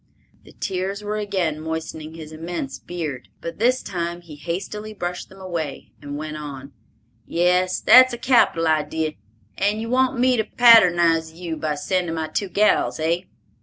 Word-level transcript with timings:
The 0.45 0.53
tears 0.53 1.03
were 1.03 1.17
again 1.17 1.61
moistening 1.61 2.15
his 2.15 2.31
immense 2.31 2.79
beard, 2.79 3.27
but 3.39 3.59
this 3.59 3.83
time 3.83 4.21
he 4.21 4.35
hastily 4.35 4.95
brushed 4.95 5.29
them 5.29 5.39
away, 5.39 5.91
and 6.01 6.17
went 6.17 6.37
on, 6.37 6.71
"Yes, 7.27 7.79
that's 7.79 8.11
a 8.11 8.17
capital 8.17 8.67
idee, 8.67 9.19
and 9.59 9.79
you 9.79 9.91
want 9.91 10.17
me 10.19 10.37
to 10.37 10.43
patternize 10.43 11.33
you 11.35 11.55
by 11.55 11.75
sending 11.75 12.15
my 12.15 12.29
two 12.29 12.49
gals—hey? 12.49 13.27